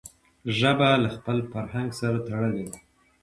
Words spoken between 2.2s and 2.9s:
تړلي ده.